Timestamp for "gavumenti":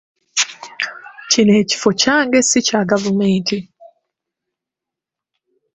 2.89-3.57